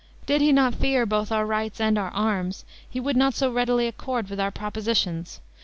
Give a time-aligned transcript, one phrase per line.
[0.25, 3.85] Did he not fear both our rights and our arms, he would not so readily
[3.85, 5.41] accord with our propositions.